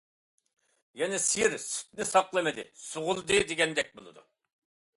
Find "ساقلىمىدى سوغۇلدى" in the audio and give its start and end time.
2.13-3.41